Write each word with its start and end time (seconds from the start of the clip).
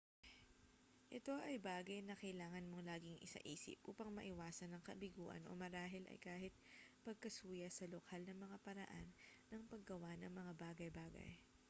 ito 1.17 1.33
ay 1.47 1.55
bagay 1.69 1.99
na 2.03 2.15
kailangan 2.23 2.65
mong 2.69 2.87
laging 2.91 3.19
isaisip 3.27 3.77
upang 3.89 4.09
maiwasan 4.13 4.71
ang 4.73 4.81
kabiguan 4.89 5.43
o 5.47 5.51
marahil 5.63 6.01
ay 6.09 6.17
kahit 6.27 6.53
pagkasuya 7.05 7.67
sa 7.71 7.85
lokal 7.93 8.21
na 8.25 8.33
mga 8.43 8.57
paraan 8.65 9.07
ng 9.53 9.61
paggawa 9.71 10.11
ng 10.17 10.31
mga 10.39 10.53
bagay-bagay 10.63 11.29